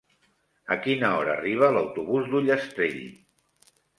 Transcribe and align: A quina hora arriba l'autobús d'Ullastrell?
A 0.75 0.77
quina 0.85 1.11
hora 1.17 1.35
arriba 1.41 1.69
l'autobús 1.75 2.31
d'Ullastrell? 2.31 2.99